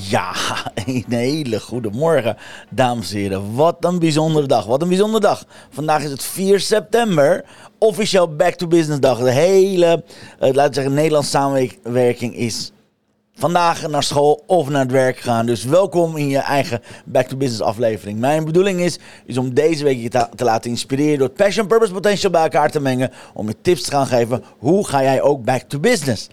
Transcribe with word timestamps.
Ja, 0.00 0.32
een 0.86 1.04
hele 1.08 1.60
goede 1.60 1.90
morgen, 1.90 2.36
dames 2.70 3.12
en 3.12 3.16
heren. 3.16 3.54
Wat 3.54 3.76
een 3.80 3.98
bijzondere 3.98 4.46
dag. 4.46 4.66
Wat 4.66 4.82
een 4.82 4.88
bijzondere 4.88 5.20
dag. 5.20 5.44
Vandaag 5.70 6.02
is 6.02 6.10
het 6.10 6.22
4 6.22 6.60
september. 6.60 7.44
Officieel 7.78 8.36
Back 8.36 8.54
to 8.54 8.66
Business 8.66 9.00
dag. 9.00 9.18
De 9.18 9.30
hele, 9.30 10.04
uh, 10.40 10.52
laten 10.52 10.68
we 10.68 10.74
zeggen, 10.74 10.94
Nederlandse 10.94 11.30
samenwerking 11.30 12.36
is 12.36 12.72
vandaag 13.34 13.88
naar 13.88 14.02
school 14.02 14.42
of 14.46 14.68
naar 14.68 14.82
het 14.82 14.90
werk 14.90 15.18
gaan. 15.18 15.46
Dus 15.46 15.64
welkom 15.64 16.16
in 16.16 16.28
je 16.28 16.38
eigen 16.38 16.82
Back 17.04 17.26
to 17.26 17.36
Business 17.36 17.62
aflevering. 17.62 18.18
Mijn 18.18 18.44
bedoeling 18.44 18.80
is, 18.80 18.98
is 19.26 19.38
om 19.38 19.54
deze 19.54 19.84
week 19.84 19.98
je 19.98 20.08
te, 20.08 20.28
te 20.34 20.44
laten 20.44 20.70
inspireren 20.70 21.18
door 21.18 21.28
passion, 21.28 21.66
purpose, 21.66 21.92
potential 21.92 22.30
bij 22.30 22.42
elkaar 22.42 22.70
te 22.70 22.80
mengen. 22.80 23.10
Om 23.34 23.48
je 23.48 23.56
tips 23.62 23.82
te 23.82 23.90
gaan 23.90 24.06
geven. 24.06 24.44
Hoe 24.58 24.86
ga 24.86 25.02
jij 25.02 25.22
ook 25.22 25.44
back 25.44 25.62
to 25.62 25.78
business? 25.78 26.28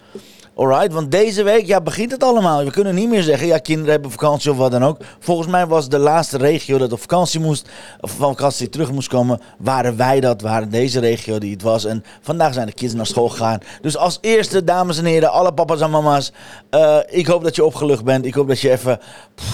Alright, 0.60 0.94
want 0.94 1.12
deze 1.12 1.44
week 1.44 1.66
ja, 1.66 1.82
begint 1.82 2.12
het 2.12 2.24
allemaal. 2.24 2.64
We 2.64 2.72
kunnen 2.72 2.96
niet 2.96 3.10
meer 3.10 3.24
zeggen, 3.24 3.48
ja, 3.48 3.58
kinderen 3.58 3.92
hebben 3.92 4.12
vakantie 4.12 4.52
of 4.52 4.58
wat 4.58 4.72
dan 4.72 4.84
ook. 4.84 4.98
Volgens 5.20 5.48
mij 5.48 5.68
was 5.68 5.90
de 5.90 5.98
laatste 5.98 6.38
regio 6.38 6.78
dat 6.78 6.92
op 6.92 7.00
vakantie 7.00 7.40
moest, 7.40 7.70
of 8.00 8.12
van 8.12 8.36
vakantie 8.36 8.70
terug 8.70 8.92
moest 8.92 9.08
komen, 9.08 9.42
waren 9.58 9.98
wij 9.98 10.20
dat, 10.20 10.42
waren 10.42 10.70
deze 10.70 11.00
regio 11.00 11.38
die 11.38 11.52
het 11.52 11.62
was. 11.62 11.86
En 11.86 12.04
vandaag 12.22 12.54
zijn 12.54 12.66
de 12.66 12.74
kids 12.74 12.94
naar 12.94 13.06
school 13.06 13.30
gegaan. 13.30 13.60
Dus 13.82 13.98
als 13.98 14.18
eerste, 14.22 14.64
dames 14.64 14.98
en 14.98 15.06
heren, 15.06 15.32
alle 15.32 15.54
papa's 15.54 15.82
en 15.82 15.90
mama's, 15.90 16.32
uh, 16.72 16.98
ik 17.08 17.28
hoop 17.28 17.44
dat 17.44 17.56
je 17.56 17.66
opgelucht 17.66 18.04
bent. 18.04 18.26
Ik 18.26 18.34
hoop 18.34 18.48
dat 18.48 18.60
je 18.60 18.72
even 18.72 19.00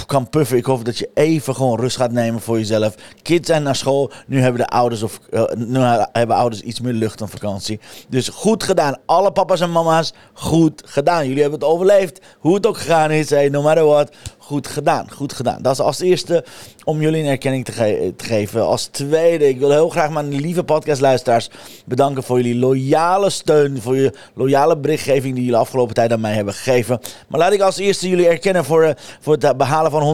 kan 0.05 0.29
puffen. 0.29 0.57
Ik 0.57 0.65
hoop 0.65 0.85
dat 0.85 0.97
je 0.97 1.09
even 1.13 1.55
gewoon 1.55 1.79
rust 1.79 1.97
gaat 1.97 2.11
nemen 2.11 2.41
voor 2.41 2.57
jezelf. 2.57 2.95
Kids 3.21 3.47
zijn 3.47 3.63
naar 3.63 3.75
school, 3.75 4.11
nu 4.27 4.41
hebben 4.41 4.61
de 4.61 4.67
ouders, 4.67 5.03
of, 5.03 5.19
uh, 5.29 5.43
nu 5.55 5.79
hebben 6.11 6.35
ouders 6.35 6.61
iets 6.61 6.81
meer 6.81 6.93
lucht 6.93 7.19
dan 7.19 7.29
vakantie. 7.29 7.79
Dus 8.09 8.29
goed 8.29 8.63
gedaan, 8.63 8.97
alle 9.05 9.31
papa's 9.31 9.59
en 9.59 9.71
mama's, 9.71 10.13
goed 10.33 10.81
gedaan. 10.85 10.93
Jullie 11.03 11.41
hebben 11.41 11.59
het 11.59 11.69
overleefd. 11.69 12.19
Hoe 12.39 12.55
het 12.55 12.67
ook 12.67 12.77
gegaan 12.77 13.11
is, 13.11 13.29
hey, 13.29 13.49
no 13.49 13.61
matter 13.61 13.85
what. 13.85 14.09
Goed 14.37 14.67
gedaan, 14.67 15.11
goed 15.11 15.33
gedaan. 15.33 15.61
Dat 15.61 15.73
is 15.73 15.79
als 15.79 15.99
eerste 15.99 16.45
om 16.83 17.01
jullie 17.01 17.23
een 17.23 17.29
erkenning 17.29 17.65
te, 17.65 17.71
ge 17.71 18.13
te, 18.17 18.25
geven. 18.25 18.65
Als 18.65 18.85
tweede, 18.85 19.47
ik 19.47 19.59
wil 19.59 19.71
heel 19.71 19.89
graag 19.89 20.09
mijn 20.09 20.35
lieve 20.35 20.63
podcastluisteraars 20.63 21.49
bedanken 21.85 22.23
voor 22.23 22.37
jullie 22.37 22.59
loyale 22.59 23.29
steun. 23.29 23.81
Voor 23.81 23.95
je 23.95 24.13
loyale 24.33 24.77
berichtgeving 24.77 25.35
die 25.35 25.43
jullie 25.43 25.59
afgelopen 25.59 25.95
tijd 25.95 26.11
aan 26.11 26.21
mij 26.21 26.33
hebben 26.33 26.53
gegeven. 26.53 26.99
Maar 27.27 27.39
laat 27.39 27.53
ik 27.53 27.61
als 27.61 27.77
eerste 27.77 28.09
jullie 28.09 28.27
erkennen 28.27 28.65
voor, 28.65 28.83
uh, 28.83 28.89
voor 29.19 29.37
het 29.39 29.57
behalen 29.57 29.91
van 29.91 30.01
126.481 30.01 30.07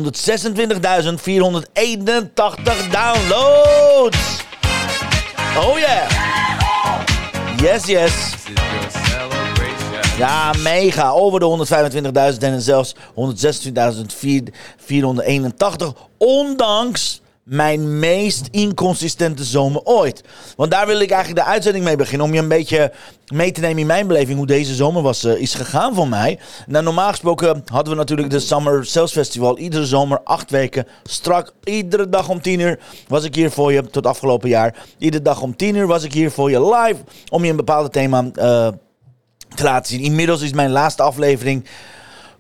downloads. 2.92 4.44
Oh 5.58 5.78
yeah. 5.78 6.10
Yes, 7.58 7.86
yes. 7.86 8.14
Ja, 10.18 10.54
mega. 10.64 11.10
Over 11.10 11.40
de 11.40 11.68
125.000 12.34 12.40
en 12.40 12.62
zelfs 12.62 12.96
126.481. 12.96 13.02
Ondanks 16.18 17.22
mijn 17.44 18.00
meest 18.00 18.48
inconsistente 18.52 19.44
zomer 19.44 19.82
ooit. 19.84 20.24
Want 20.56 20.72
daar 20.72 20.88
wil 20.88 21.00
ik 21.00 21.12
eigenlijk 21.12 21.46
de 21.46 21.52
uitzending 21.52 21.86
mee 21.86 21.96
beginnen. 21.96 22.28
Om 22.28 22.34
je 22.34 22.40
een 22.40 22.48
beetje 22.48 22.92
mee 23.34 23.52
te 23.52 23.62
nemen 23.62 23.80
in 23.80 23.86
mijn 23.86 24.08
beleving. 24.08 24.38
Hoe 24.38 24.48
deze 24.48 24.76
zomer 24.76 25.02
was, 25.02 25.24
uh, 25.24 25.36
is 25.36 25.54
gegaan 25.54 25.96
voor 25.96 26.08
mij. 26.08 26.40
Nou, 26.68 26.84
normaal 26.84 27.10
gesproken 27.10 27.64
hadden 27.66 27.94
we 27.94 28.00
natuurlijk 28.00 28.30
de 28.30 28.40
Summer 28.40 28.86
Sales 28.86 29.12
Festival. 29.12 29.58
Iedere 29.58 29.86
zomer, 29.86 30.20
acht 30.24 30.52
weken. 30.52 30.88
Strak, 31.04 31.54
iedere 31.64 32.10
dag 32.10 32.30
om 32.30 32.42
tien 32.42 32.60
uur 32.60 32.80
was 33.08 33.24
ik 33.24 33.36
hier 33.36 33.52
voor 33.52 33.74
je. 33.74 33.90
Tot 33.90 34.06
afgelopen 34.06 34.50
jaar. 34.50 34.76
Iedere 34.98 35.24
dag 35.24 35.42
om 35.42 35.56
tien 35.56 35.76
uur 35.76 35.88
was 35.88 36.04
ik 36.04 36.14
hier 36.14 36.32
voor 36.32 36.52
je 36.52 36.66
live. 36.76 37.02
Om 37.30 37.44
je 37.44 37.50
een 37.50 37.56
bepaald 37.56 37.94
thema... 37.94 38.26
Uh, 38.36 38.68
te 39.56 39.64
laten 39.64 39.92
zien. 39.92 40.04
Inmiddels 40.04 40.42
is 40.42 40.54
mijn 40.54 40.70
laatste 40.70 41.04
aflevering 41.04 41.66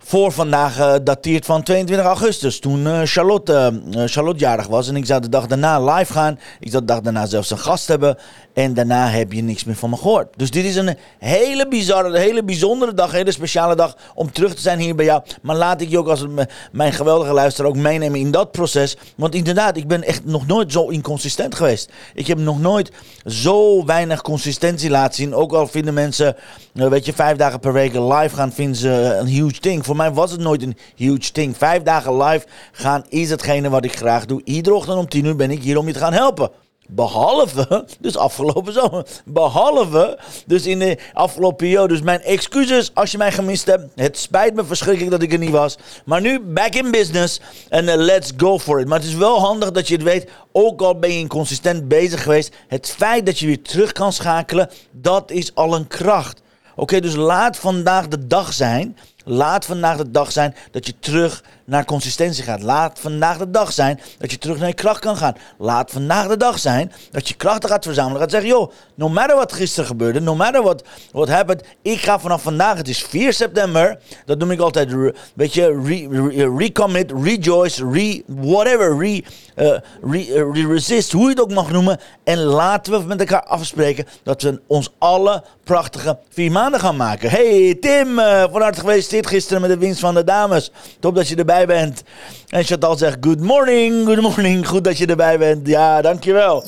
voor 0.04 0.32
vandaag 0.32 0.80
uh, 0.80 0.94
dateert 1.04 1.46
van 1.46 1.64
22 1.64 2.06
augustus. 2.06 2.60
Toen 2.60 2.86
uh, 2.86 3.02
Charlotte, 3.04 3.82
uh, 3.96 4.04
Charlotte 4.06 4.40
jarig 4.40 4.68
was. 4.68 4.88
En 4.88 4.96
ik 4.96 5.06
zou 5.06 5.22
de 5.22 5.30
dag 5.30 5.48
daarna 5.48 5.94
live 5.94 6.14
gaan. 6.14 6.40
Ik 6.60 6.70
zou 6.70 6.86
de 6.86 6.94
dag 6.94 7.02
daarna 7.02 7.26
zelfs 7.26 7.50
een 7.50 7.60
gast 7.60 7.88
hebben. 7.88 8.18
En 8.54 8.74
daarna 8.74 9.08
heb 9.08 9.32
je 9.32 9.42
niks 9.42 9.64
meer 9.64 9.76
van 9.76 9.90
me 9.90 9.96
gehoord. 9.96 10.28
Dus 10.36 10.52
dit 10.52 10.66
is 10.66 10.76
een 10.76 10.98
hele 11.20 11.68
bizarre, 11.68 12.18
hele 12.18 12.44
bijzondere 12.44 12.94
dag. 12.94 13.10
Een 13.10 13.16
hele 13.16 13.32
speciale 13.32 13.76
dag 13.76 13.96
om 14.16 14.32
terug 14.32 14.56
te 14.56 14.62
zijn 14.62 14.80
hier 14.80 14.96
bij 14.96 15.06
jou. 15.06 15.22
Maar 15.42 15.56
laat 15.56 15.82
ik 15.82 15.90
je 15.90 15.98
ook 15.98 16.08
als 16.08 16.26
mijn 16.72 16.94
geweldige 16.94 17.34
luisteraar 17.34 17.70
ook 17.70 17.78
meenemen 17.78 18.20
in 18.20 18.32
dat 18.32 18.52
proces. 18.52 18.98
Want 19.16 19.36
inderdaad, 19.36 19.78
ik 19.78 19.88
ben 19.88 20.04
echt 20.04 20.26
nog 20.26 20.48
nooit 20.48 20.72
zo 20.72 20.88
inconsistent 20.88 21.56
geweest. 21.56 21.92
Ik 22.14 22.28
heb 22.28 22.38
nog 22.38 22.60
nooit 22.60 22.92
zo 23.26 23.86
weinig 23.86 24.22
consistentie 24.22 24.90
laten 24.90 25.16
zien. 25.16 25.36
Ook 25.36 25.54
al 25.54 25.68
vinden 25.68 25.94
mensen, 25.94 26.36
weet 26.74 27.06
je, 27.06 27.14
vijf 27.14 27.38
dagen 27.38 27.60
per 27.60 27.74
week 27.74 27.94
live 27.94 28.36
gaan, 28.36 28.52
vinden 28.52 28.76
ze 28.76 29.18
een 29.20 29.28
huge 29.28 29.60
ding. 29.60 29.86
Voor 29.92 30.00
mij 30.00 30.14
was 30.14 30.32
het 30.32 30.40
nooit 30.40 30.62
een 30.62 30.78
huge 30.96 31.32
ding. 31.32 31.58
Vijf 31.58 31.84
dagen 31.84 32.24
live 32.24 32.46
gaan 32.72 33.04
is 33.10 33.30
hetgene 33.30 33.70
wat 33.70 33.86
ik 33.86 33.96
graag 33.96 34.26
doe. 34.26 34.42
Iedere 34.44 34.76
ochtend 34.76 34.98
om 34.98 35.08
tien 35.08 35.26
uur 35.26 35.36
ben 35.36 35.52
ik 35.52 35.64
hier 35.64 35.78
om 35.78 35.88
je 35.88 35.94
te 35.94 36.00
gaan 36.00 36.14
helpen. 36.14 36.50
Behalve, 36.88 37.86
dus 38.00 38.18
afgelopen 38.18 38.74
zomer. 38.74 39.06
Behalve, 39.26 40.20
dus 40.46 40.66
in 40.66 40.80
de 40.80 40.98
afgelopen 41.14 41.58
periode. 41.58 41.94
Dus 41.94 42.02
mijn 42.02 42.22
excuses 42.22 42.92
als 42.94 43.12
je 43.12 43.18
mij 43.18 43.32
gemist 43.32 43.66
hebt. 43.66 43.88
Het 43.96 44.18
spijt 44.18 44.54
me 44.54 44.66
verschrikkelijk 44.66 45.12
dat 45.12 45.22
ik 45.22 45.34
er 45.34 45.40
niet 45.40 45.50
was. 45.50 45.78
Maar 46.06 46.22
nu 46.22 46.40
back 46.40 46.74
in 46.74 46.92
business. 46.92 47.42
En 47.70 47.86
uh, 47.86 47.94
let's 47.96 48.32
go 48.38 48.60
for 48.60 48.80
it. 48.80 48.88
Maar 48.88 49.00
het 49.00 49.08
is 49.08 49.16
wel 49.16 49.40
handig 49.40 49.72
dat 49.72 49.88
je 49.88 49.94
het 49.94 50.04
weet. 50.04 50.30
Ook 50.52 50.82
al 50.82 51.00
ben 51.00 51.12
je 51.12 51.20
inconsistent 51.20 51.88
bezig 51.88 52.24
geweest. 52.24 52.56
Het 52.68 52.90
feit 52.90 53.26
dat 53.26 53.40
je 53.40 53.46
weer 53.46 53.62
terug 53.62 53.92
kan 53.92 54.14
schakelen. 54.14 54.70
Dat 54.92 55.32
is 55.32 55.56
al 55.56 55.76
een 55.76 55.88
kracht. 55.88 56.42
Oké, 56.76 57.00
dus 57.00 57.16
laat 57.16 57.58
vandaag 57.58 58.08
de 58.08 58.28
dag 58.28 58.54
zijn. 58.54 58.98
Laat 59.26 59.66
vandaag 59.66 59.98
de 59.98 60.12
dag 60.12 60.32
zijn 60.32 60.56
dat 60.72 60.86
je 60.86 60.94
terug 61.00 61.44
naar 61.72 61.86
consistentie 61.86 62.44
gaat. 62.44 62.62
Laat 62.62 63.00
vandaag 63.00 63.38
de 63.38 63.50
dag 63.50 63.72
zijn 63.72 64.00
dat 64.18 64.32
je 64.32 64.38
terug 64.38 64.58
naar 64.58 64.68
je 64.68 64.74
kracht 64.74 65.00
kan 65.00 65.18
gaan. 65.18 65.36
Laat 65.58 65.92
vandaag 65.92 66.28
de 66.28 66.38
dag 66.38 66.60
zijn 66.60 66.92
dat 67.12 67.28
je 67.28 67.34
krachten 67.34 67.70
gaat 67.70 67.86
verzamelen. 67.86 68.22
Gaat 68.22 68.32
zeggen, 68.32 68.50
joh, 68.50 68.72
no 68.96 69.10
matter 69.10 69.36
wat 69.36 69.54
gisteren 69.54 69.86
gebeurde, 69.86 70.20
no 70.20 70.36
matter 70.36 70.64
what, 70.64 70.84
what 71.12 71.28
happened, 71.28 71.64
ik 71.82 72.02
ga 72.02 72.20
vanaf 72.20 72.42
vandaag, 72.42 72.78
het 72.78 72.88
is 72.88 73.04
4 73.04 73.34
september, 73.34 74.00
dat 74.26 74.38
noem 74.38 74.52
ik 74.52 74.60
altijd, 74.60 74.96
weet 75.36 75.54
je, 75.54 75.82
re, 75.86 76.58
recommit, 76.58 77.12
rejoice, 77.24 77.90
re, 77.92 78.24
whatever, 78.28 78.98
re, 78.98 79.24
uh, 79.56 79.78
re, 80.12 80.28
uh, 80.28 80.68
resist, 80.68 81.12
hoe 81.12 81.24
je 81.24 81.30
het 81.30 81.42
ook 81.42 81.54
mag 81.54 81.72
noemen. 81.72 82.00
En 82.24 82.38
laten 82.38 82.94
we 82.94 83.06
met 83.06 83.20
elkaar 83.20 83.44
afspreken 83.44 84.06
dat 84.24 84.42
we 84.42 84.62
ons 84.68 84.94
alle 84.98 85.44
prachtige 85.64 86.18
vier 86.30 86.52
maanden 86.52 86.80
gaan 86.80 86.96
maken. 86.96 87.30
Hey 87.30 87.78
Tim, 87.82 88.20
uh, 88.20 88.44
van 88.52 88.62
harte 88.62 88.80
gefeliciteerd 88.80 89.28
gisteren 89.28 89.62
met 89.62 89.70
de 89.70 89.78
winst 89.78 90.00
van 90.00 90.14
de 90.14 90.24
dames. 90.24 90.72
Top 91.00 91.16
dat 91.16 91.28
je 91.28 91.36
erbij 91.36 91.61
bent. 91.66 92.04
En 92.50 92.64
Chantal 92.64 92.98
zegt, 92.98 93.18
good 93.22 93.40
morning, 93.40 94.06
good 94.06 94.22
morning. 94.22 94.68
Goed 94.72 94.84
dat 94.84 94.98
je 94.98 95.06
erbij 95.06 95.38
bent. 95.38 95.68
Ja, 95.68 96.02
dankjewel. 96.02 96.64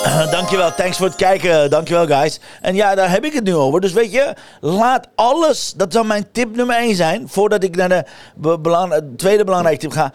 Dankjewel, 0.30 0.74
thanks 0.74 0.96
voor 0.96 1.06
het 1.06 1.16
kijken. 1.16 1.70
Dankjewel, 1.70 2.06
guys. 2.06 2.40
En 2.60 2.74
ja, 2.74 2.94
daar 2.94 3.10
heb 3.10 3.24
ik 3.24 3.32
het 3.32 3.44
nu 3.44 3.54
over. 3.54 3.80
Dus 3.80 3.92
weet 3.92 4.12
je, 4.12 4.34
laat 4.60 5.08
alles. 5.14 5.72
Dat 5.76 5.92
zou 5.92 6.06
mijn 6.06 6.26
tip 6.32 6.56
nummer 6.56 6.76
1 6.76 6.94
zijn. 6.94 7.28
Voordat 7.28 7.62
ik 7.62 7.76
naar 7.76 7.88
de 7.88 9.12
tweede 9.16 9.44
belangrijke 9.44 9.80
tip 9.80 9.90
ga. 9.90 10.12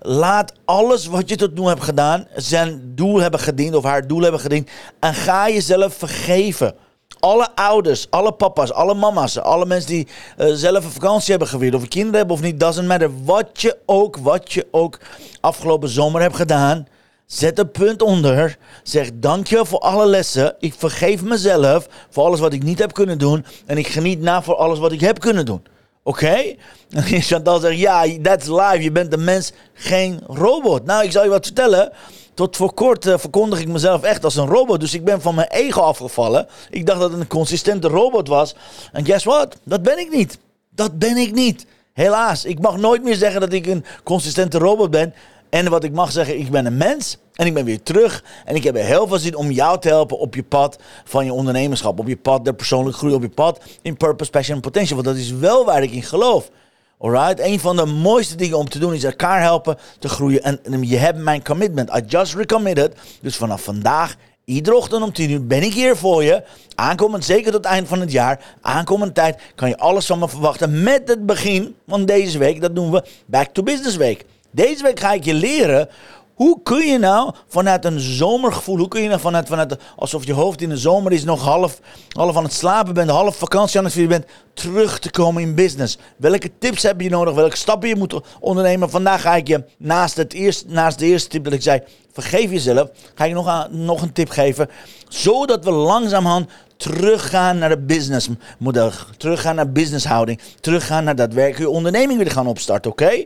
Laat 0.00 0.52
alles 0.64 1.06
wat 1.06 1.28
je 1.28 1.36
tot 1.36 1.54
nu 1.58 1.66
hebt 1.66 1.82
gedaan, 1.82 2.26
zijn 2.34 2.92
doel 2.94 3.20
hebben 3.20 3.40
gediend 3.40 3.74
of 3.74 3.84
haar 3.84 4.06
doel 4.06 4.22
hebben 4.22 4.40
gediend. 4.40 4.70
En 5.00 5.14
ga 5.14 5.48
jezelf 5.48 5.94
vergeven. 5.94 6.74
Alle 7.20 7.48
ouders, 7.54 8.06
alle 8.10 8.32
papa's, 8.32 8.72
alle 8.72 8.94
mama's, 8.94 9.38
alle 9.38 9.66
mensen 9.66 9.90
die 9.90 10.06
uh, 10.38 10.52
zelf 10.52 10.84
een 10.84 10.90
vakantie 10.90 11.30
hebben 11.30 11.48
gevierd, 11.48 11.74
of 11.74 11.88
kinderen 11.88 12.16
hebben 12.16 12.36
of 12.36 12.42
niet, 12.42 12.60
doesn't 12.60 12.86
matter. 12.86 13.24
Wat 13.24 13.60
je 13.60 13.76
ook, 13.86 14.16
wat 14.16 14.52
je 14.52 14.66
ook 14.70 14.98
afgelopen 15.40 15.88
zomer 15.88 16.20
hebt 16.20 16.36
gedaan, 16.36 16.86
zet 17.26 17.58
een 17.58 17.70
punt 17.70 18.02
onder. 18.02 18.58
Zeg 18.82 19.10
dankjewel 19.14 19.64
voor 19.64 19.78
alle 19.78 20.06
lessen. 20.06 20.54
Ik 20.58 20.74
vergeef 20.76 21.22
mezelf 21.22 21.88
voor 22.10 22.24
alles 22.24 22.40
wat 22.40 22.52
ik 22.52 22.62
niet 22.62 22.78
heb 22.78 22.92
kunnen 22.92 23.18
doen. 23.18 23.44
En 23.66 23.78
ik 23.78 23.86
geniet 23.86 24.20
na 24.20 24.42
voor 24.42 24.56
alles 24.56 24.78
wat 24.78 24.92
ik 24.92 25.00
heb 25.00 25.20
kunnen 25.20 25.46
doen. 25.46 25.62
Oké? 26.02 26.36
En 26.90 27.22
Chantal 27.22 27.60
zegt, 27.60 27.78
ja, 27.78 28.06
that's 28.22 28.46
live. 28.46 28.82
Je 28.82 28.92
bent 28.92 29.12
een 29.12 29.24
mens, 29.24 29.52
geen 29.72 30.20
robot. 30.26 30.84
Nou, 30.84 31.04
ik 31.04 31.12
zal 31.12 31.22
je 31.22 31.28
wat 31.28 31.46
vertellen. 31.46 31.92
Tot 32.38 32.56
voor 32.56 32.72
kort 32.72 33.06
uh, 33.06 33.18
verkondig 33.18 33.60
ik 33.60 33.68
mezelf 33.68 34.02
echt 34.02 34.24
als 34.24 34.36
een 34.36 34.46
robot. 34.46 34.80
Dus 34.80 34.94
ik 34.94 35.04
ben 35.04 35.20
van 35.20 35.34
mijn 35.34 35.48
ego 35.48 35.80
afgevallen. 35.80 36.46
Ik 36.70 36.86
dacht 36.86 37.00
dat 37.00 37.10
het 37.10 37.20
een 37.20 37.26
consistente 37.26 37.88
robot 37.88 38.28
was. 38.28 38.54
En 38.92 39.04
guess 39.04 39.24
what? 39.24 39.56
Dat 39.64 39.82
ben 39.82 39.98
ik 39.98 40.10
niet. 40.10 40.38
Dat 40.70 40.98
ben 40.98 41.16
ik 41.16 41.32
niet. 41.32 41.66
Helaas. 41.92 42.44
Ik 42.44 42.60
mag 42.60 42.76
nooit 42.76 43.02
meer 43.02 43.14
zeggen 43.14 43.40
dat 43.40 43.52
ik 43.52 43.66
een 43.66 43.84
consistente 44.04 44.58
robot 44.58 44.90
ben. 44.90 45.14
En 45.50 45.70
wat 45.70 45.84
ik 45.84 45.92
mag 45.92 46.12
zeggen, 46.12 46.38
ik 46.38 46.50
ben 46.50 46.66
een 46.66 46.76
mens. 46.76 47.16
En 47.34 47.46
ik 47.46 47.54
ben 47.54 47.64
weer 47.64 47.82
terug. 47.82 48.24
En 48.44 48.54
ik 48.54 48.64
heb 48.64 48.76
er 48.76 48.84
heel 48.84 49.08
veel 49.08 49.18
zin 49.18 49.36
om 49.36 49.50
jou 49.50 49.80
te 49.80 49.88
helpen 49.88 50.18
op 50.18 50.34
je 50.34 50.42
pad 50.42 50.78
van 51.04 51.24
je 51.24 51.32
ondernemerschap. 51.32 51.98
Op 51.98 52.08
je 52.08 52.16
pad 52.16 52.44
der 52.44 52.54
persoonlijke 52.54 52.98
groei. 52.98 53.14
Op 53.14 53.22
je 53.22 53.28
pad 53.28 53.60
in 53.82 53.96
purpose, 53.96 54.30
passion 54.30 54.56
en 54.56 54.62
potential. 54.62 55.02
Want 55.02 55.16
dat 55.16 55.24
is 55.24 55.30
wel 55.30 55.64
waar 55.64 55.82
ik 55.82 55.90
in 55.90 56.02
geloof. 56.02 56.50
Alright? 56.98 57.40
Een 57.40 57.60
van 57.60 57.76
de 57.76 57.86
mooiste 57.86 58.36
dingen 58.36 58.58
om 58.58 58.68
te 58.68 58.78
doen 58.78 58.94
is 58.94 59.04
elkaar 59.04 59.40
helpen 59.40 59.78
te 59.98 60.08
groeien. 60.08 60.42
En, 60.42 60.60
en 60.64 60.88
je 60.88 60.96
hebt 60.96 61.18
mijn 61.18 61.44
commitment. 61.44 61.96
I 61.96 62.02
just 62.06 62.34
recommitted. 62.34 62.94
Dus 63.20 63.36
vanaf 63.36 63.62
vandaag, 63.62 64.16
iedere 64.44 64.76
ochtend 64.76 65.02
om 65.02 65.12
10 65.12 65.30
uur, 65.30 65.46
ben 65.46 65.62
ik 65.62 65.72
hier 65.72 65.96
voor 65.96 66.24
je. 66.24 66.42
Aankomend, 66.74 67.24
zeker 67.24 67.52
tot 67.52 67.64
het 67.64 67.72
eind 67.72 67.88
van 67.88 68.00
het 68.00 68.12
jaar. 68.12 68.56
Aankomend 68.60 69.14
tijd 69.14 69.40
kan 69.54 69.68
je 69.68 69.78
alles 69.78 70.06
van 70.06 70.18
me 70.18 70.28
verwachten. 70.28 70.82
Met 70.82 71.08
het 71.08 71.26
begin 71.26 71.74
van 71.88 72.04
deze 72.04 72.38
week. 72.38 72.60
Dat 72.60 72.74
doen 72.74 72.90
we 72.90 73.04
Back 73.26 73.48
to 73.52 73.62
Business 73.62 73.96
Week. 73.96 74.24
Deze 74.50 74.82
week 74.82 75.00
ga 75.00 75.12
ik 75.12 75.24
je 75.24 75.34
leren 75.34 75.88
hoe 76.38 76.62
kun 76.62 76.86
je 76.86 76.98
nou 76.98 77.32
vanuit 77.48 77.84
een 77.84 78.00
zomergevoel, 78.00 78.76
hoe 78.76 78.88
kun 78.88 79.02
je 79.02 79.08
nou 79.08 79.20
vanuit, 79.20 79.76
alsof 79.96 80.26
je 80.26 80.32
hoofd 80.32 80.60
in 80.60 80.68
de 80.68 80.76
zomer 80.76 81.12
is, 81.12 81.24
nog 81.24 81.42
half, 81.42 81.80
half 82.08 82.36
aan 82.36 82.42
het 82.42 82.52
slapen 82.52 82.94
bent, 82.94 83.10
half 83.10 83.36
vakantie 83.36 83.78
aan 83.78 83.84
het 83.84 83.92
vieren 83.92 84.10
bent, 84.10 84.30
terug 84.54 84.98
te 84.98 85.10
komen 85.10 85.42
in 85.42 85.54
business? 85.54 85.98
Welke 86.16 86.50
tips 86.58 86.82
heb 86.82 87.00
je 87.00 87.10
nodig? 87.10 87.34
Welke 87.34 87.56
stappen 87.56 87.88
je 87.88 87.96
moet 87.96 88.20
ondernemen? 88.40 88.90
Vandaag 88.90 89.20
ga 89.20 89.36
ik 89.36 89.48
je 89.48 89.64
naast, 89.78 90.16
het 90.16 90.32
eerste, 90.32 90.64
naast 90.68 90.98
de 90.98 91.06
eerste 91.06 91.28
tip 91.28 91.44
dat 91.44 91.52
ik 91.52 91.62
zei, 91.62 91.80
vergeef 92.12 92.50
jezelf, 92.50 92.88
ga 93.14 93.24
ik 93.24 93.32
nog, 93.32 93.46
aan, 93.46 93.84
nog 93.84 94.02
een 94.02 94.12
tip 94.12 94.30
geven, 94.30 94.68
zodat 95.08 95.64
we 95.64 95.70
langzamerhand 95.70 96.50
teruggaan 96.76 97.58
naar 97.58 97.68
de 97.68 97.78
businessmodel, 97.78 98.90
teruggaan 99.16 99.54
naar 99.54 99.72
businesshouding, 99.72 100.40
teruggaan 100.60 101.04
naar 101.04 101.28
werk, 101.28 101.58
je 101.58 101.70
onderneming 101.70 102.18
weer 102.18 102.30
gaan 102.30 102.46
opstarten, 102.46 102.90
oké? 102.90 103.24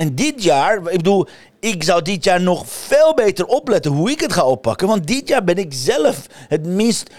En 0.00 0.14
dit 0.14 0.42
jaar, 0.42 0.76
ik 0.76 0.96
bedoel, 0.96 1.26
ik 1.58 1.82
zou 1.82 2.02
dit 2.02 2.24
jaar 2.24 2.40
nog 2.40 2.64
veel 2.66 3.14
beter 3.14 3.46
opletten 3.46 3.92
hoe 3.92 4.10
ik 4.10 4.20
het 4.20 4.32
ga 4.32 4.44
oppakken. 4.44 4.88
Want 4.88 5.06
dit 5.06 5.28
jaar 5.28 5.44
ben 5.44 5.56
ik 5.56 5.72
zelf 5.74 6.26
het 6.48 6.66
minst, 6.66 7.10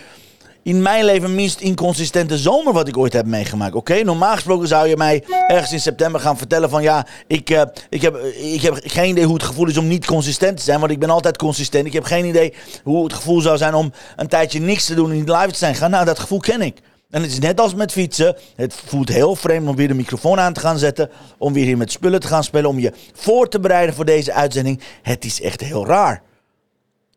in 0.64 0.82
mijn 0.82 1.06
leven, 1.06 1.36
minst 1.36 1.60
inconsistente 1.60 2.38
zomer 2.38 2.74
wat 2.74 2.88
ik 2.88 2.98
ooit 2.98 3.14
heb 3.14 3.26
meegemaakt. 3.26 3.76
Oké, 3.76 4.04
normaal 4.04 4.34
gesproken 4.34 4.68
zou 4.68 4.88
je 4.88 4.98
mij 4.98 5.24
ergens 5.48 5.72
in 5.72 5.80
september 5.80 6.22
gaan 6.22 6.38
vertellen 6.38 6.70
van 6.70 6.82
ja, 6.82 7.06
ik, 7.28 7.50
uh, 7.50 7.62
ik, 7.90 8.02
heb, 8.02 8.18
ik 8.36 8.62
heb 8.62 8.80
geen 8.84 9.10
idee 9.10 9.26
hoe 9.26 9.34
het 9.34 9.44
gevoel 9.44 9.68
is 9.68 9.78
om 9.78 9.88
niet 9.88 10.06
consistent 10.06 10.58
te 10.58 10.64
zijn. 10.64 10.80
Want 10.80 10.92
ik 10.92 11.00
ben 11.00 11.10
altijd 11.10 11.38
consistent. 11.38 11.86
Ik 11.86 11.94
heb 11.94 12.04
geen 12.04 12.26
idee 12.26 12.54
hoe 12.84 13.04
het 13.04 13.14
gevoel 13.14 13.42
zou 13.42 13.58
zijn 13.58 13.74
om 13.74 13.92
een 14.16 14.28
tijdje 14.28 14.60
niks 14.60 14.86
te 14.86 14.96
doen 14.96 15.10
en 15.10 15.16
niet 15.16 15.30
live 15.30 15.52
te 15.52 15.58
zijn 15.58 15.76
gaan. 15.76 15.92
Nou, 15.92 16.06
dat 16.06 16.20
gevoel 16.20 16.40
ken 16.40 16.62
ik. 16.62 16.82
En 17.12 17.22
het 17.22 17.32
is 17.32 17.40
net 17.40 17.60
als 17.60 17.76
met 17.76 17.92
fietsen. 17.92 18.36
Het 18.56 18.74
voelt 18.74 19.10
heel 19.10 19.36
vreemd 19.36 19.68
om 19.68 19.76
weer 19.76 19.88
de 19.88 19.94
microfoon 19.94 20.40
aan 20.40 20.54
te 20.54 20.60
gaan 20.60 20.78
zetten. 20.78 21.10
Om 21.38 21.54
weer 21.54 21.66
hier 21.66 21.78
met 21.78 21.92
spullen 21.92 22.20
te 22.20 22.28
gaan 22.28 22.44
spelen. 22.44 22.70
Om 22.70 22.80
je 22.80 22.94
voor 23.14 23.50
te 23.50 23.60
bereiden 23.60 23.96
voor 23.96 24.06
deze 24.06 24.34
uitzending. 24.34 24.82
Het 25.02 25.26
is 25.26 25.42
echt 25.42 25.62
heel 25.62 25.86
raar. 25.86 26.22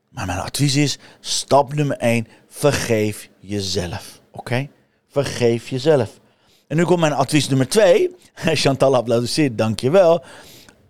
Maar 0.08 0.26
mijn 0.26 0.38
advies 0.38 0.76
is: 0.76 0.98
stap 1.20 1.74
nummer 1.74 1.96
1. 1.96 2.26
Vergeef 2.48 3.28
jezelf. 3.38 4.20
Oké? 4.32 4.68
Vergeef 5.08 5.68
jezelf. 5.68 6.20
En 6.68 6.76
nu 6.76 6.84
komt 6.84 7.00
mijn 7.00 7.12
advies 7.12 7.48
nummer 7.48 7.68
2. 7.68 8.10
Chantal 8.64 8.94
applaudisseert, 8.94 9.58
dankjewel. 9.58 10.24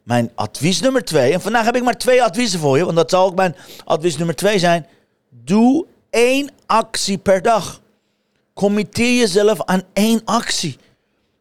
Mijn 0.02 0.30
advies 0.34 0.80
nummer 0.80 1.04
2. 1.04 1.32
En 1.32 1.40
vandaag 1.40 1.64
heb 1.64 1.76
ik 1.76 1.82
maar 1.82 1.98
twee 1.98 2.22
adviezen 2.22 2.60
voor 2.60 2.76
je. 2.76 2.84
Want 2.84 2.96
dat 2.96 3.10
zal 3.10 3.26
ook 3.26 3.34
mijn 3.34 3.56
advies 3.84 4.16
nummer 4.16 4.34
2 4.34 4.58
zijn. 4.58 4.86
Doe 5.30 5.86
één 6.10 6.50
actie 6.66 7.18
per 7.18 7.42
dag. 7.42 7.82
Committeer 8.54 9.18
jezelf 9.18 9.64
aan 9.64 9.82
één 9.92 10.20
actie. 10.24 10.78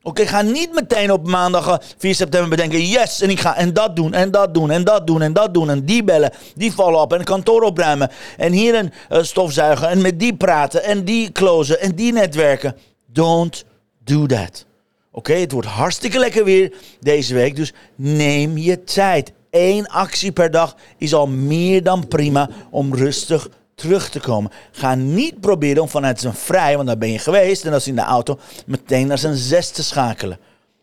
Oké, 0.06 0.28
ga 0.28 0.42
niet 0.42 0.74
meteen 0.74 1.12
op 1.12 1.28
maandag 1.28 1.82
4 1.98 2.10
eh, 2.10 2.16
september 2.16 2.50
bedenken, 2.50 2.82
yes, 2.82 3.22
en 3.22 3.30
ik 3.30 3.40
ga 3.40 3.56
en 3.56 3.74
dat 3.74 3.96
doen, 3.96 4.14
en 4.14 4.32
dat 4.32 4.54
doen, 4.54 4.72
en 4.72 4.84
dat 4.84 5.08
doen, 5.08 5.22
en 5.22 5.34
dat 5.34 5.54
doen, 5.54 5.70
en 5.70 5.86
die 5.86 6.04
bellen, 6.04 6.32
die 6.56 6.74
vallen 6.74 7.00
op, 7.00 7.14
en 7.14 7.24
kantoor 7.24 7.62
opruimen, 7.62 8.12
en 8.38 8.52
hier 8.52 8.76
een 8.76 8.92
uh, 9.12 9.24
stofzuigen, 9.24 9.90
en 9.90 10.02
met 10.02 10.20
die 10.20 10.36
praten, 10.36 10.84
en 10.84 11.04
die 11.04 11.32
closen, 11.32 11.80
en 11.80 11.96
die 11.96 12.14
netwerken. 12.14 12.76
Don't 13.06 13.66
do 14.04 14.26
that. 14.26 14.66
Oké, 15.12 15.34
het 15.34 15.52
wordt 15.52 15.68
hartstikke 15.68 16.20
lekker 16.20 16.44
weer 16.44 16.74
deze 17.00 17.34
week, 17.34 17.56
dus 17.56 17.74
neem 17.96 18.58
je 18.58 18.84
tijd. 18.84 19.32
Eén 19.52 19.88
actie 19.88 20.32
per 20.32 20.52
dag 20.52 20.76
is 20.98 21.14
al 21.14 21.28
meer 21.28 21.84
dan 21.84 22.08
prima 22.08 22.50
om 22.72 22.96
rustig 22.96 23.50
terug 23.84 24.10
te 24.10 24.20
komen. 24.20 24.52
Ga 24.72 24.96
niet 24.96 25.40
proberen 25.40 25.82
om 25.82 25.90
vanuit 25.90 26.20
zijn 26.20 26.34
vrij, 26.34 26.76
want 26.76 26.88
daar 26.88 26.98
ben 26.98 27.12
je 27.12 27.20
geweest, 27.20 27.66
en 27.66 27.72
dat 27.72 27.80
is 27.80 27.88
in 27.88 27.96
de 27.96 28.02
auto, 28.02 28.40
meteen 28.66 29.08
naar 29.08 29.18
zijn 29.18 29.36
zes 29.36 29.70
te 29.70 29.84
schakelen. 29.84 30.40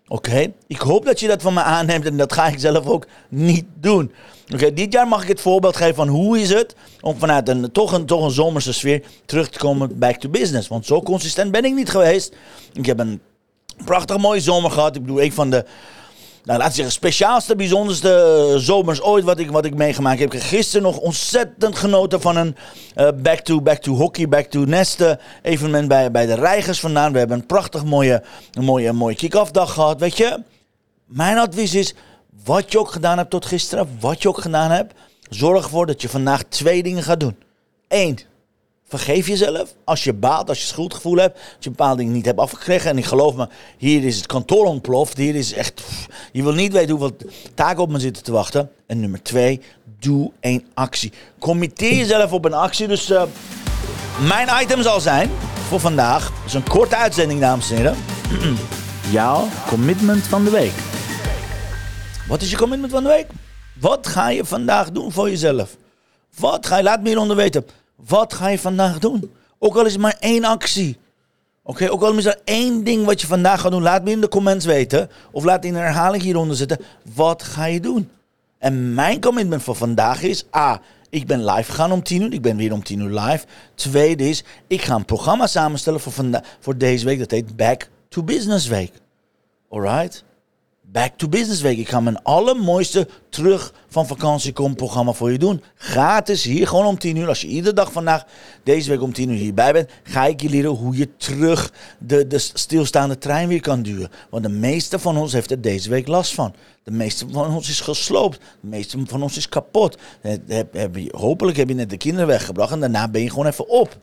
Oké? 0.09 0.53
Ik 0.67 0.79
hoop 0.79 1.05
dat 1.05 1.21
je 1.21 1.29
dat 1.29 1.43
van 1.43 1.55
me 1.55 1.63
aanneemt 1.63 2.07
en 2.07 2.17
dat 2.17 2.33
ga 2.33 2.47
ik 2.47 2.59
zelf 2.59 2.87
ook 2.87 3.07
niet 3.29 3.65
doen. 3.75 4.13
Oké, 4.55 4.73
dit 4.73 4.93
jaar 4.93 5.09
mag 5.09 5.23
ik 5.23 5.29
het 5.29 5.41
voorbeeld 5.41 5.77
geven 5.77 5.95
van 5.95 6.09
hoe 6.09 6.41
is 6.41 6.49
het 6.49 6.75
om 7.01 7.19
vanuit 7.19 7.49
een 7.49 7.73
toch 7.73 7.93
een, 7.93 8.07
toch 8.07 8.25
een 8.25 8.31
zomerse 8.31 8.73
sfeer 8.73 9.03
terug 9.27 9.49
te 9.49 9.59
komen 9.59 9.99
back 9.99 10.17
to 10.17 10.29
business. 10.29 10.69
Want 10.69 10.87
zo 10.87 11.03
consistent 11.03 11.51
ben 11.53 11.65
ik 11.65 11.75
niet 11.75 11.91
geweest. 11.91 12.37
Ik 12.73 12.87
heb 12.87 12.99
een 12.99 13.21
prachtig 13.85 14.19
mooie 14.19 14.41
zomer 14.41 14.71
gehad. 14.71 14.97
Ik 14.97 15.03
bedoel, 15.03 15.23
een 15.23 15.33
van 15.33 15.51
de 15.51 15.65
nou, 16.45 16.59
laat 16.59 16.69
ik 16.69 16.75
zeggen, 16.75 16.93
speciaalste, 16.93 17.57
bijzonderste 17.57 18.11
eh, 18.53 18.59
zomers 18.59 19.03
ooit 19.03 19.25
wat 19.25 19.39
ik, 19.39 19.51
wat 19.51 19.65
ik 19.65 19.75
meegemaakt 19.75 20.19
heb. 20.19 20.35
Ik 20.35 20.43
gisteren 20.43 20.83
nog 20.83 20.99
ontzettend 20.99 21.77
genoten 21.77 22.21
van 22.21 22.37
een 22.37 22.57
uh, 22.97 23.09
back, 23.23 23.41
to, 23.41 23.61
back 23.61 23.79
to 23.79 23.95
hockey, 23.95 24.29
back 24.29 24.47
to 24.47 24.61
nesten 24.61 25.19
evenement 25.43 25.89
bij, 25.89 26.11
bij 26.11 26.27
de 26.27 26.35
Reigers 26.35 26.81
vandaan. 26.81 27.13
We 27.13 27.19
hebben 27.19 27.39
een 27.39 27.47
prachtig 27.47 27.85
mooie, 27.85 28.23
mooie, 28.61 28.93
mooie 28.93 29.15
kick-off 29.15 29.51
dag 29.51 29.73
gehad. 29.73 30.01
Weet 30.01 30.17
je, 30.17 30.43
mijn 31.07 31.39
advies 31.39 31.75
is, 31.75 31.95
wat 32.45 32.73
je 32.73 32.79
ook 32.79 32.91
gedaan 32.91 33.19
hebt 33.19 33.31
tot 33.31 33.47
gisteren, 33.47 33.89
wat 34.01 34.23
je 34.23 34.29
ook 34.29 34.41
gedaan 34.41 34.71
hebt, 34.71 34.95
zorg 35.29 35.65
ervoor 35.65 35.87
dat 35.87 36.03
je 36.03 36.09
vandaag 36.09 36.43
twee 36.43 36.83
dingen 36.83 37.03
gaat 37.03 37.21
doen. 37.21 37.37
Eén, 37.89 38.19
Vergeef 38.91 39.27
jezelf 39.27 39.75
als 39.85 40.05
je 40.05 40.13
baalt, 40.13 40.49
als 40.49 40.61
je 40.61 40.67
schuldgevoel 40.67 41.17
hebt, 41.17 41.35
als 41.39 41.65
je 41.65 41.71
bepaalde 41.71 41.97
dingen 41.97 42.13
niet 42.13 42.25
hebt 42.25 42.39
afgekregen. 42.39 42.91
En 42.91 42.99
ik 42.99 43.05
geloof 43.05 43.35
me, 43.35 43.49
hier 43.77 44.05
is 44.05 44.17
het 44.17 44.27
kantoor 44.27 44.65
ontploft. 44.65 45.17
Hier 45.17 45.35
is 45.35 45.53
echt. 45.53 45.83
Je 46.33 46.43
wil 46.43 46.53
niet 46.53 46.73
weten 46.73 46.91
hoeveel 46.91 47.17
taken 47.55 47.83
op 47.83 47.91
me 47.91 47.99
zitten 47.99 48.23
te 48.23 48.33
wachten. 48.33 48.71
En 48.87 49.01
nummer 49.01 49.23
twee, 49.23 49.61
doe 49.99 50.33
een 50.41 50.67
actie. 50.75 51.13
Committeer 51.39 51.97
jezelf 51.97 52.33
op 52.33 52.45
een 52.45 52.55
actie. 52.55 52.89
Dus 52.89 53.11
uh, 53.11 53.23
mijn 54.29 54.49
item 54.63 54.83
zal 54.83 55.01
zijn 55.01 55.31
voor 55.69 55.81
vandaag. 55.81 56.25
Dat 56.25 56.47
is 56.47 56.55
een 56.55 56.69
korte 56.69 56.97
uitzending, 56.97 57.41
dames 57.41 57.71
en 57.71 57.77
heren. 57.77 57.97
Jouw 59.11 59.49
commitment 59.67 60.23
van 60.23 60.45
de 60.45 60.51
week. 60.51 60.75
Wat 62.29 62.43
is 62.43 62.51
je 62.51 62.57
commitment 62.57 62.93
van 62.93 63.03
de 63.03 63.09
week? 63.09 63.27
Wat 63.81 64.07
ga 64.07 64.29
je 64.29 64.45
vandaag 64.45 64.91
doen 64.91 65.13
voor 65.13 65.31
jezelf? 65.31 65.77
Wat 66.39 66.67
ga 66.67 66.77
je, 66.77 66.83
laat 66.83 67.01
me 67.01 67.09
hieronder 67.09 67.37
weten. 67.37 67.65
Wat 68.07 68.35
ga 68.35 68.49
je 68.49 68.59
vandaag 68.59 68.99
doen? 68.99 69.33
Ook 69.59 69.77
al 69.77 69.87
is 69.87 69.93
het 69.93 70.01
maar 70.01 70.17
één 70.21 70.45
actie. 70.45 70.99
Oké, 71.63 71.91
ook 71.91 72.03
al 72.03 72.19
is 72.19 72.25
er 72.25 72.41
één 72.45 72.85
ding 72.85 73.05
wat 73.05 73.21
je 73.21 73.27
vandaag 73.27 73.61
gaat 73.61 73.71
doen, 73.71 73.83
laat 73.83 74.05
me 74.05 74.11
in 74.11 74.21
de 74.21 74.29
comments 74.29 74.65
weten. 74.65 75.11
Of 75.31 75.45
laat 75.45 75.65
in 75.65 75.75
een 75.75 75.81
herhaling 75.81 76.23
hieronder 76.23 76.57
zitten. 76.57 76.79
Wat 77.15 77.43
ga 77.43 77.65
je 77.65 77.81
doen? 77.81 78.11
En 78.59 78.95
mijn 78.95 79.21
commitment 79.21 79.63
voor 79.63 79.77
vandaag 79.77 80.23
is: 80.23 80.45
A. 80.57 80.81
Ik 81.11 81.27
ben 81.27 81.45
live 81.45 81.71
gegaan 81.71 81.93
om 81.93 82.03
10 82.03 82.23
uur. 82.23 82.33
Ik 82.33 82.43
ben 82.43 82.57
weer 82.57 82.73
om 82.73 82.83
10 82.83 83.01
uur 83.01 83.21
live. 83.21 83.47
Tweede 83.75 84.29
is: 84.29 84.45
ik 84.67 84.83
ga 84.83 84.95
een 84.95 85.05
programma 85.05 85.47
samenstellen 85.47 86.01
voor, 86.01 86.13
voor 86.61 86.77
deze 86.77 87.05
week. 87.05 87.19
Dat 87.19 87.31
heet 87.31 87.57
Back 87.57 87.89
to 88.09 88.23
Business 88.23 88.67
Week. 88.67 88.93
Alright? 89.71 90.25
Back 90.93 91.13
to 91.17 91.29
Business 91.29 91.61
Week. 91.61 91.79
Ik 91.79 91.89
ga 91.89 92.01
mijn 92.01 92.23
allermooiste 92.23 93.09
terug 93.29 93.73
van 93.89 94.07
vakantie 94.07 94.53
kom 94.53 94.75
programma 94.75 95.13
voor 95.13 95.33
je 95.33 95.39
doen. 95.39 95.63
Gratis, 95.75 96.45
hier 96.45 96.67
gewoon 96.67 96.87
om 96.87 96.99
10 96.99 97.17
uur. 97.17 97.29
Als 97.29 97.41
je 97.41 97.47
iedere 97.47 97.75
dag 97.75 97.93
vandaag, 97.93 98.25
deze 98.63 98.91
week 98.91 99.03
om 99.03 99.13
10 99.13 99.31
uur 99.31 99.37
hierbij 99.37 99.73
bent, 99.73 99.91
ga 100.03 100.27
ik 100.27 100.41
je 100.41 100.49
leren 100.49 100.71
hoe 100.71 100.97
je 100.97 101.17
terug 101.17 101.73
de, 101.99 102.27
de 102.27 102.39
stilstaande 102.39 103.19
trein 103.19 103.49
weer 103.49 103.61
kan 103.61 103.83
duwen. 103.83 104.11
Want 104.31 104.43
de 104.43 104.49
meeste 104.49 104.99
van 104.99 105.17
ons 105.17 105.33
heeft 105.33 105.51
er 105.51 105.61
deze 105.61 105.91
week 105.91 106.09
last 106.09 106.35
van. 106.35 106.55
De 106.85 106.91
meeste 106.91 107.27
van 107.31 107.55
ons 107.55 107.69
is 107.69 107.81
gesloopt. 107.81 108.39
De 108.39 108.69
meeste 108.69 108.99
van 109.05 109.23
ons 109.23 109.37
is 109.37 109.49
kapot. 109.49 109.99
Heb, 110.47 110.77
hopelijk 111.11 111.57
heb 111.57 111.69
je 111.69 111.75
net 111.75 111.91
de 111.91 111.97
kinderen 111.97 112.27
weggebracht 112.27 112.73
en 112.73 112.81
daarna 112.81 113.09
ben 113.09 113.23
je 113.23 113.31
gewoon 113.31 113.47
even 113.47 113.69
op. 113.69 113.99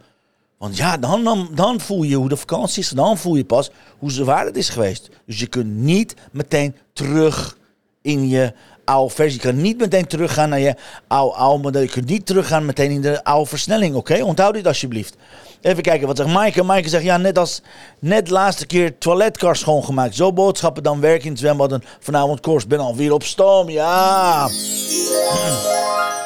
Want 0.58 0.78
ja, 0.78 0.98
dan, 0.98 1.50
dan, 1.54 1.80
voel 1.80 2.04
je 2.04 2.16
hoe 2.16 2.30
de 2.30 2.38
vakantie 2.38 2.84
is. 2.84 2.90
Dan 2.90 3.18
voel 3.18 3.36
je 3.36 3.46
pas 3.46 3.72
hoe 3.98 4.12
zwaar 4.12 4.46
het 4.46 4.58
is 4.58 4.70
geweest. 4.70 5.10
Dus 5.26 5.40
je 5.40 5.48
kunt 5.48 5.76
niet 5.76 6.16
meteen 6.32 6.76
terug 6.94 7.58
in 8.02 8.28
je 8.28 8.54
oude 8.86 9.14
versie. 9.14 9.42
Je 9.42 9.48
kan 9.48 9.62
niet 9.62 9.78
meteen 9.78 10.08
teruggaan 10.08 10.50
naar 10.50 10.60
je 10.60 10.76
oude, 11.08 11.36
oude 11.36 11.64
model. 11.64 11.82
Je 11.82 11.88
kunt 11.88 12.10
niet 12.10 12.26
teruggaan 12.26 12.66
meteen 12.66 12.92
in 12.92 13.02
de 13.02 13.24
oude 13.24 13.50
versnelling, 13.50 13.96
oké? 13.96 14.24
Onthoud 14.24 14.54
dit 14.54 14.68
alsjeblieft. 14.68 15.16
Even 15.62 15.84
kijken, 15.84 16.08
wat 16.08 16.18
zegt 16.18 16.30
Maaike? 16.30 16.64
Maaike 16.64 16.90
zegt, 16.90 17.04
ja, 17.04 17.18
net 17.18 17.38
als 17.38 17.62
net 18.00 18.30
laatste 18.30 18.66
keer 18.66 18.98
toiletkar 18.98 19.56
schoongemaakt. 19.56 20.16
Zo 20.16 20.34
boodschappen, 20.34 20.84
dan 20.84 21.00
werk 21.00 21.24
in 21.24 21.32
het 21.32 21.40
zwembad 21.40 21.80
vanavond 22.00 22.40
koers. 22.40 22.68
Ben 22.68 22.80
alweer 22.80 23.14
op 23.14 23.24
stoom, 23.24 23.70
ja. 23.70 24.50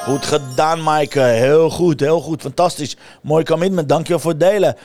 Goed 0.01 0.25
gedaan, 0.25 0.83
Maaike. 0.83 1.19
Heel 1.19 1.69
goed, 1.69 1.99
heel 1.99 2.21
goed. 2.21 2.41
Fantastisch. 2.41 2.97
Mooi 3.21 3.43
commitment. 3.43 3.89
Dankjewel 3.89 4.19
voor 4.19 4.31
het 4.31 4.39
delen. 4.39 4.75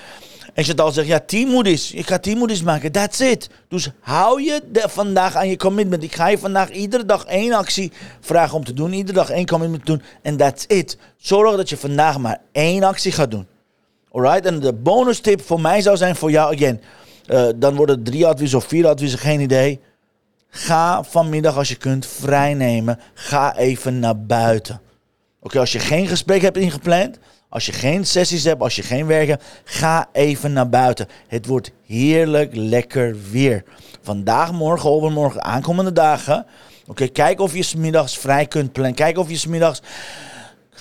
En 0.54 0.64
Chantal 0.64 0.90
zegt, 0.90 1.06
ja, 1.06 1.20
teammoedies. 1.26 1.92
Ik 1.92 2.06
ga 2.06 2.18
teammoedies 2.18 2.62
maken. 2.62 2.92
That's 2.92 3.20
it. 3.20 3.50
Dus 3.68 3.90
hou 4.00 4.42
je 4.42 4.62
vandaag 4.72 5.34
aan 5.34 5.48
je 5.48 5.56
commitment. 5.56 6.02
Ik 6.02 6.14
ga 6.14 6.28
je 6.28 6.38
vandaag 6.38 6.70
iedere 6.70 7.04
dag 7.04 7.24
één 7.24 7.52
actie 7.52 7.92
vragen 8.20 8.56
om 8.56 8.64
te 8.64 8.72
doen. 8.72 8.92
Iedere 8.92 9.18
dag 9.18 9.30
één 9.30 9.46
commitment 9.46 9.86
doen. 9.86 10.02
En 10.22 10.36
that's 10.36 10.64
it. 10.66 10.98
Zorg 11.16 11.56
dat 11.56 11.68
je 11.68 11.76
vandaag 11.76 12.18
maar 12.18 12.40
één 12.52 12.82
actie 12.82 13.12
gaat 13.12 13.30
doen. 13.30 13.46
Alright? 14.10 14.46
En 14.46 14.60
de 14.60 14.72
bonus 14.72 15.20
tip 15.20 15.42
voor 15.42 15.60
mij 15.60 15.80
zou 15.80 15.96
zijn 15.96 16.16
voor 16.16 16.30
jou, 16.30 16.54
again. 16.54 16.80
Uh, 17.26 17.48
dan 17.56 17.76
worden 17.76 18.02
drie 18.02 18.26
adviezen 18.26 18.58
of 18.58 18.64
vier 18.64 18.86
adviezen, 18.86 19.18
geen 19.18 19.40
idee. 19.40 19.80
Ga 20.48 21.02
vanmiddag 21.02 21.56
als 21.56 21.68
je 21.68 21.76
kunt 21.76 22.06
vrijnemen. 22.06 22.98
Ga 23.14 23.56
even 23.56 23.98
naar 23.98 24.20
buiten. 24.20 24.80
Oké, 25.46 25.58
als 25.58 25.72
je 25.72 25.78
geen 25.78 26.06
gesprek 26.06 26.42
hebt 26.42 26.56
ingepland, 26.56 27.18
als 27.48 27.66
je 27.66 27.72
geen 27.72 28.06
sessies 28.06 28.44
hebt, 28.44 28.60
als 28.60 28.76
je 28.76 28.82
geen 28.82 29.06
werk 29.06 29.28
hebt, 29.28 29.44
ga 29.64 30.08
even 30.12 30.52
naar 30.52 30.68
buiten. 30.68 31.08
Het 31.26 31.46
wordt 31.46 31.72
heerlijk 31.86 32.50
lekker 32.54 33.16
weer. 33.30 33.64
Vandaag, 34.02 34.52
morgen, 34.52 34.90
overmorgen, 34.90 35.42
aankomende 35.42 35.92
dagen. 35.92 36.46
Oké, 36.86 37.06
kijk 37.08 37.40
of 37.40 37.54
je 37.54 37.62
smiddags 37.62 38.18
vrij 38.18 38.46
kunt 38.46 38.72
plannen. 38.72 38.94
Kijk 38.94 39.18
of 39.18 39.30
je 39.30 39.36
smiddags 39.36 39.82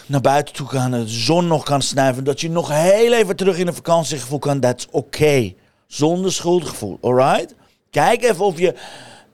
naar 0.06 0.22
buiten 0.22 0.54
toe 0.54 0.68
kan, 0.68 0.92
de 0.92 1.08
zon 1.08 1.48
nog 1.48 1.64
kan 1.64 1.82
snuiven. 1.82 2.24
Dat 2.24 2.42
je 2.42 2.50
nog 2.50 2.70
heel 2.70 3.14
even 3.14 3.36
terug 3.36 3.58
in 3.58 3.68
een 3.68 3.74
vakantiegevoel 3.74 4.40
kan. 4.40 4.62
Is 4.62 4.88
oké. 4.92 5.54
Zonder 5.88 6.34
schuldgevoel, 6.34 6.98
alright? 7.02 7.56
Kijk 7.90 8.24
even 8.24 8.46
of 8.46 8.60
je 8.60 8.76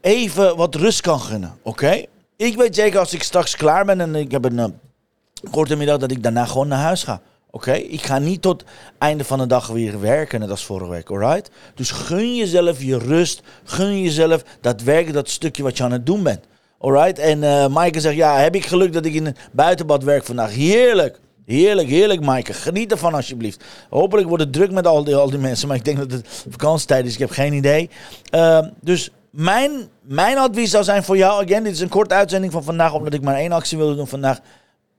even 0.02 0.56
wat 0.56 0.76
rust 0.76 1.02
kan 1.02 1.20
gunnen, 1.20 1.58
oké? 1.64 2.06
Ik 2.38 2.56
weet 2.56 2.76
zeker 2.76 3.00
als 3.00 3.14
ik 3.14 3.24
straks 3.24 3.56
klaar 3.56 3.86
ben 3.86 4.02
en 4.02 4.16
ik 4.16 4.32
heb 4.32 4.46
een 4.46 4.58
uh, 4.58 4.66
korte 5.52 5.76
middag 5.76 5.98
dat 5.98 6.12
ik 6.12 6.24
daarna 6.24 6.46
gewoon 6.46 6.68
naar 6.68 6.80
huis 6.80 7.04
ga. 7.04 7.22
Oké, 7.54 7.72
ik 7.72 8.06
ga 8.06 8.20
niet 8.20 8.42
tot 8.42 8.64
einde 8.98 9.24
van 9.24 9.40
de 9.40 9.48
dag 9.48 9.68
weer 9.68 10.00
werken, 10.00 10.40
net 10.40 10.50
als 10.50 10.66
vorige 10.66 10.92
week, 10.92 11.10
alright? 11.10 11.52
Dus 11.76 11.92
gun 11.92 12.36
jezelf 12.36 12.84
je 12.84 12.98
rust, 12.98 13.42
gun 13.64 14.02
jezelf 14.02 14.44
dat 14.62 14.82
werken, 14.82 15.14
dat 15.14 15.30
stukje 15.30 15.64
wat 15.64 15.78
je 15.78 15.84
aan 15.84 15.92
het 15.92 16.06
doen 16.06 16.24
bent. 16.24 16.46
Alright, 16.80 17.20
en 17.20 17.44
uh, 17.44 17.68
Maaike 17.68 18.00
zegt, 18.00 18.16
ja, 18.16 18.38
heb 18.38 18.56
ik 18.56 18.66
geluk 18.66 18.94
dat 18.94 19.06
ik 19.06 19.14
in 19.14 19.26
een 19.26 19.36
buitenbad 19.52 20.04
werk 20.04 20.24
vandaag. 20.24 20.54
Heerlijk, 20.54 21.20
heerlijk, 21.46 21.88
heerlijk 21.88 22.22
Maaike. 22.22 22.54
Geniet 22.54 22.92
ervan 22.92 23.14
alsjeblieft. 23.14 23.64
Hopelijk 23.90 24.28
wordt 24.28 24.44
het 24.44 24.54
druk 24.54 24.72
met 24.72 24.88
al 24.88 25.04
die, 25.04 25.16
al 25.16 25.30
die 25.30 25.40
mensen, 25.40 25.68
maar 25.68 25.78
ik 25.78 25.86
denk 25.86 25.98
dat 25.98 26.12
het 26.12 26.44
vakantietijd 26.50 27.06
is, 27.06 27.14
ik 27.14 27.20
heb 27.20 27.30
geen 27.30 27.54
idee. 27.54 27.90
Uh, 28.36 28.60
dus 28.82 29.10
mijn, 29.30 29.72
mijn 30.02 30.38
advies 30.38 30.72
zou 30.72 30.84
zijn 30.84 31.04
voor 31.04 31.18
jou, 31.18 31.44
again, 31.44 31.64
dit 31.64 31.74
is 31.74 31.80
een 31.80 31.90
korte 31.90 32.16
uitzending 32.16 32.52
van 32.52 32.64
vandaag, 32.64 32.94
omdat 32.94 33.14
ik 33.14 33.22
maar 33.22 33.36
één 33.36 33.52
actie 33.52 33.78
wil 33.78 33.96
doen 33.96 34.08
vandaag. 34.08 34.40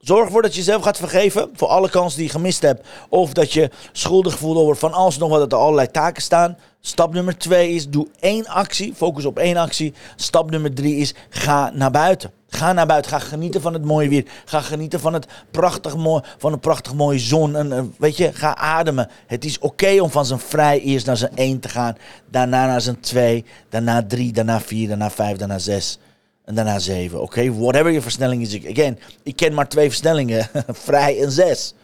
Zorg 0.02 0.24
ervoor 0.24 0.42
dat 0.42 0.52
je 0.52 0.58
jezelf 0.58 0.82
gaat 0.82 0.96
vergeven 0.96 1.50
voor 1.54 1.68
alle 1.68 1.90
kansen 1.90 2.18
die 2.18 2.26
je 2.26 2.32
gemist 2.32 2.62
hebt. 2.62 2.86
Of 3.08 3.32
dat 3.32 3.52
je 3.52 3.70
schuldig 3.92 4.38
voelt 4.38 4.56
over 4.56 4.76
van 4.76 4.92
alles 4.92 5.18
nog 5.18 5.30
wat 5.30 5.38
dat 5.38 5.52
er 5.52 5.58
allerlei 5.58 5.90
taken 5.90 6.22
staan. 6.22 6.56
Stap 6.80 7.12
nummer 7.12 7.38
twee 7.38 7.70
is, 7.70 7.88
doe 7.88 8.08
één 8.20 8.46
actie. 8.46 8.94
Focus 8.94 9.24
op 9.24 9.38
één 9.38 9.56
actie. 9.56 9.94
Stap 10.16 10.50
nummer 10.50 10.74
drie 10.74 10.96
is, 10.96 11.14
ga 11.28 11.70
naar 11.74 11.90
buiten. 11.90 12.30
Ga 12.48 12.72
naar 12.72 12.86
buiten. 12.86 13.10
Ga 13.10 13.18
genieten 13.18 13.60
van 13.60 13.72
het 13.72 13.84
mooie 13.84 14.08
weer. 14.08 14.26
Ga 14.44 14.60
genieten 14.60 15.00
van 15.00 15.12
het 15.12 15.26
prachtig 15.50 15.96
mooi, 15.96 16.22
van 16.38 16.52
een 16.52 16.60
prachtig 16.60 16.94
mooie 16.94 17.18
zon. 17.18 17.56
En, 17.56 17.94
weet 17.98 18.16
je, 18.16 18.32
ga 18.32 18.56
ademen. 18.56 19.08
Het 19.26 19.44
is 19.44 19.58
oké 19.58 20.00
om 20.00 20.10
van 20.10 20.26
zijn 20.26 20.40
vrij 20.40 20.80
eerst 20.80 21.06
naar 21.06 21.16
zijn 21.16 21.36
één 21.36 21.60
te 21.60 21.68
gaan. 21.68 21.96
Daarna 22.30 22.66
naar 22.66 22.80
zijn 22.80 23.00
twee. 23.00 23.44
Daarna 23.68 24.02
drie. 24.06 24.32
Daarna 24.32 24.60
vier. 24.60 24.88
Daarna 24.88 25.10
vijf. 25.10 25.36
Daarna 25.36 25.58
zes. 25.58 25.98
En 26.44 26.54
daarna 26.54 26.78
zeven. 26.78 27.22
Oké, 27.22 27.52
whatever 27.52 27.90
je 27.90 28.02
versnelling 28.02 28.42
is. 28.42 28.66
Again, 28.66 28.98
ik 29.22 29.36
ken 29.36 29.54
maar 29.54 29.68
twee 29.68 29.88
versnellingen. 29.88 30.48
vrij 30.68 31.22
en 31.22 31.30
zes. 31.30 31.74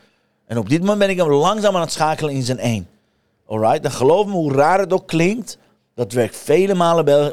En 0.47 0.59
op 0.59 0.69
dit 0.69 0.81
moment 0.81 0.99
ben 0.99 1.11
ik 1.11 1.17
hem 1.17 1.31
langzaam 1.31 1.75
aan 1.75 1.81
het 1.81 1.93
schakelen 1.93 2.35
in 2.35 2.43
zijn 2.43 2.59
één. 2.59 2.89
Alright, 3.47 3.83
dan 3.83 3.93
geloof 3.93 4.27
me 4.27 4.33
hoe 4.33 4.53
raar 4.53 4.79
het 4.79 4.93
ook 4.93 5.07
klinkt. 5.07 5.59
Dat 5.95 6.13
werkt 6.13 6.37
vele 6.37 6.75
malen 6.75 7.33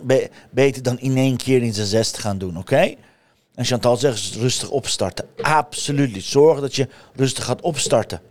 beter 0.51 0.83
dan 0.83 0.99
in 0.99 1.17
één 1.17 1.37
keer 1.37 1.61
in 1.61 1.73
zijn 1.73 1.87
zes 1.87 2.11
te 2.11 2.21
gaan 2.21 2.37
doen, 2.37 2.57
oké? 2.57 2.93
En 3.55 3.65
Chantal 3.65 3.97
zegt 3.97 4.35
rustig 4.35 4.69
opstarten. 4.69 5.25
Absoluut. 5.41 6.23
Zorg 6.23 6.59
dat 6.59 6.75
je 6.75 6.87
rustig 7.15 7.43
gaat 7.43 7.61
opstarten. 7.61 8.21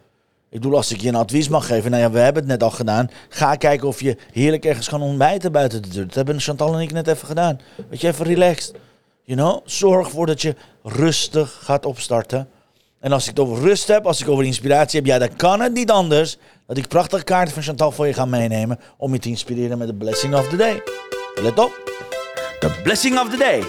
Ik 0.51 0.61
bedoel, 0.61 0.77
als 0.77 0.93
ik 0.93 1.01
je 1.01 1.09
een 1.09 1.15
advies 1.15 1.49
mag 1.49 1.67
geven, 1.67 1.91
nou 1.91 2.03
ja, 2.03 2.11
we 2.11 2.19
hebben 2.19 2.43
het 2.43 2.51
net 2.51 2.63
al 2.63 2.71
gedaan. 2.71 3.11
Ga 3.29 3.55
kijken 3.55 3.89
of 3.89 4.01
je 4.01 4.17
heerlijk 4.33 4.65
ergens 4.65 4.89
kan 4.89 5.03
ontbijten 5.03 5.53
buiten 5.53 5.83
de 5.83 5.89
deur. 5.89 6.07
Dat 6.07 6.15
hebben 6.15 6.41
Chantal 6.41 6.75
en 6.75 6.81
ik 6.81 6.93
net 6.93 7.09
even 7.09 7.27
gedaan. 7.27 7.61
Weet 7.89 8.01
je, 8.01 8.09
even 8.09 8.27
relaxed. 8.27 8.75
You 9.27 9.39
know? 9.39 9.61
Zorg 9.65 10.07
ervoor 10.07 10.27
dat 10.27 10.43
je 10.43 10.55
rustig 10.83 11.59
gaat 11.63 11.87
opstarten. 11.87 12.49
En 13.01 13.13
als 13.13 13.23
ik 13.23 13.29
het 13.29 13.39
over 13.39 13.63
rust 13.63 13.89
heb, 13.89 14.07
als 14.07 14.21
ik 14.21 14.29
over 14.29 14.45
inspiratie 14.45 14.99
heb, 14.99 15.09
ja, 15.09 15.19
dan 15.19 15.37
kan 15.37 15.61
het 15.61 15.73
niet 15.73 15.91
anders 15.91 16.37
dat 16.67 16.77
ik 16.77 16.89
prachtige 16.89 17.25
kaarten 17.25 17.55
van 17.55 17.63
Chantal 17.63 17.93
voor 17.93 18.07
je 18.07 18.13
ga 18.13 18.25
meenemen 18.25 18.81
om 18.97 19.13
je 19.13 19.19
te 19.19 19.29
inspireren 19.29 19.79
met 19.79 19.87
de 19.87 19.95
blessing 19.95 20.35
of 20.35 20.49
the 20.49 20.57
day. 20.57 20.83
Let 21.35 21.59
op. 21.59 21.83
The 22.61 22.81
blessing 22.83 23.19
of 23.19 23.31
the 23.31 23.37
day. 23.37 23.63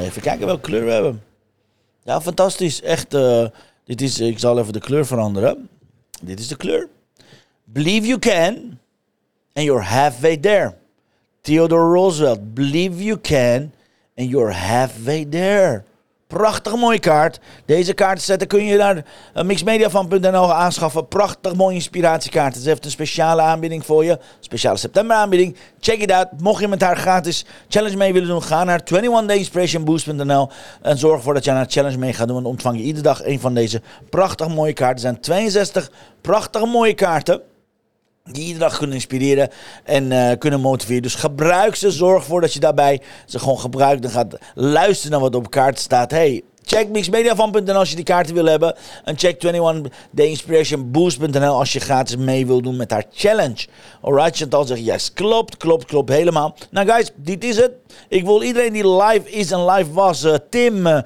Even 0.00 0.22
kijken 0.22 0.46
welke 0.46 0.60
kleur 0.60 0.84
we 0.84 0.90
hebben. 0.90 1.22
Ja, 2.02 2.20
fantastisch. 2.20 2.82
Echt, 2.82 3.14
uh, 3.14 3.46
dit 3.84 4.00
is, 4.00 4.20
ik 4.20 4.38
zal 4.38 4.58
even 4.58 4.72
de 4.72 4.80
kleur 4.80 5.06
veranderen. 5.06 5.68
Dit 6.22 6.40
is 6.40 6.48
de 6.48 6.56
kleur. 6.56 6.88
Believe 7.64 8.06
you 8.06 8.18
can 8.18 8.78
and 9.54 9.64
you're 9.64 9.82
halfway 9.82 10.40
there. 10.40 10.74
Theodore 11.42 11.92
Roosevelt. 11.92 12.54
Believe 12.54 13.00
you 13.00 13.16
can 13.16 13.72
and 14.16 14.30
you're 14.30 14.52
halfway 14.52 15.24
there. 15.24 15.84
Prachtig 16.26 16.76
mooie 16.76 16.98
kaart. 16.98 17.40
Deze 17.64 17.94
zetten 18.14 18.48
kun 18.48 18.64
je 18.64 18.76
naar 18.76 19.04
eh, 19.34 19.44
mixmediafan.nl 19.44 20.52
aanschaffen. 20.52 21.08
Prachtig 21.08 21.54
mooie 21.54 21.74
inspiratiekaart. 21.74 22.56
Ze 22.56 22.68
heeft 22.68 22.84
een 22.84 22.90
speciale 22.90 23.42
aanbieding 23.42 23.86
voor 23.86 24.04
je. 24.04 24.18
Speciale 24.40 24.76
september 24.76 25.16
aanbieding. 25.16 25.56
Check 25.80 26.00
it 26.00 26.12
out. 26.12 26.28
Mocht 26.38 26.60
je 26.60 26.68
met 26.68 26.80
haar 26.80 26.96
gratis 26.96 27.44
challenge 27.68 27.96
mee 27.96 28.12
willen 28.12 28.28
doen, 28.28 28.42
ga 28.42 28.64
naar 28.64 28.80
21dayinspirationboost.nl 28.80 30.48
en 30.82 30.98
zorg 30.98 31.16
ervoor 31.16 31.34
dat 31.34 31.44
je 31.44 31.50
een 31.50 31.70
challenge 31.70 31.98
mee 31.98 32.12
gaat 32.12 32.28
doen. 32.28 32.36
En 32.36 32.44
ontvang 32.44 32.76
je 32.76 32.82
iedere 32.82 33.04
dag 33.04 33.24
een 33.24 33.40
van 33.40 33.54
deze 33.54 33.82
prachtig 34.10 34.48
mooie 34.48 34.72
kaarten. 34.72 34.94
Er 34.94 35.10
zijn 35.10 35.20
62 35.20 35.90
prachtige 36.20 36.66
mooie 36.66 36.94
kaarten 36.94 37.42
die 38.32 38.42
iedere 38.44 38.64
dag 38.64 38.78
kunnen 38.78 38.96
inspireren 38.96 39.48
en 39.84 40.10
uh, 40.10 40.30
kunnen 40.38 40.60
motiveren. 40.60 41.02
Dus 41.02 41.14
gebruik 41.14 41.74
ze. 41.74 41.90
Zorg 41.90 42.22
ervoor 42.22 42.40
dat 42.40 42.52
je 42.52 42.60
daarbij 42.60 43.00
ze 43.26 43.38
gewoon 43.38 43.58
gebruikt 43.58 44.04
en 44.04 44.10
gaat 44.10 44.38
luisteren 44.54 45.10
naar 45.10 45.20
wat 45.20 45.34
op 45.34 45.50
kaart 45.50 45.78
staat. 45.78 46.10
Hey, 46.10 46.42
Check 46.66 46.88
mixmediafan.nl 46.88 47.74
als 47.74 47.90
je 47.90 47.96
die 47.96 48.04
kaarten 48.04 48.34
wil 48.34 48.44
hebben. 48.44 48.74
En 49.04 49.18
check 49.18 49.44
21theinspirationboost.nl 49.44 51.58
als 51.58 51.72
je 51.72 51.80
gratis 51.80 52.16
mee 52.16 52.46
wil 52.46 52.62
doen 52.62 52.76
met 52.76 52.90
haar 52.90 53.04
challenge. 53.12 53.66
Alright, 54.00 54.36
Chantal 54.36 54.64
zegt 54.64 54.84
yes, 54.84 55.12
klopt, 55.12 55.56
klopt, 55.56 55.84
klopt, 55.84 56.10
helemaal. 56.10 56.54
Nou 56.70 56.88
guys, 56.88 57.10
dit 57.16 57.44
is 57.44 57.56
het. 57.56 57.70
Ik 58.08 58.24
wil 58.24 58.42
iedereen 58.42 58.72
die 58.72 58.88
live 58.88 59.30
is 59.30 59.50
en 59.50 59.64
live 59.64 59.92
was. 59.92 60.24
Uh, 60.24 60.34
Tim, 60.50 60.86
uh, 60.86 61.00